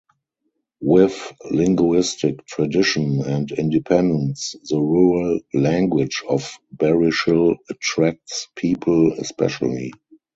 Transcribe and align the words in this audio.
With 0.81 1.31
Linguistic 1.51 2.43
Tradition 2.47 3.21
and 3.23 3.51
Independence 3.51 4.55
the 4.67 4.79
rural 4.81 5.41
language 5.53 6.23
of 6.27 6.53
Barishal 6.75 7.57
attracts 7.69 8.47
people 8.55 9.13
especially. 9.19 9.91